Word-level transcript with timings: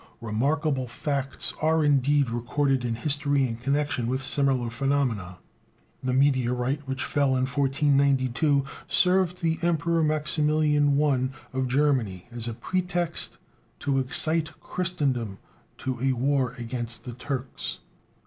Remarkable 0.21 0.87
facts 0.87 1.53
are 1.61 1.83
indeed 1.85 2.31
recorded 2.31 2.83
in 2.83 2.95
history 2.95 3.47
in 3.47 3.55
connection 3.57 4.07
with 4.07 4.23
similar 4.23 4.71
phenomena: 4.71 5.37
the 6.01 6.11
meteorite 6.11 6.87
which 6.87 7.03
fell 7.03 7.35
in 7.37 7.45
1492 7.45 8.65
served 8.87 9.43
the 9.43 9.59
Emperor 9.61 10.01
Maximilian 10.01 10.99
I 10.99 11.29
of 11.55 11.67
Germany 11.67 12.25
as 12.31 12.47
a 12.47 12.55
pretext 12.55 13.37
to 13.81 13.99
excite 13.99 14.59
Christendom 14.59 15.37
to 15.77 15.99
a 16.01 16.13
war 16.13 16.55
against 16.57 17.05
the 17.05 17.13
Turks. 17.13 17.77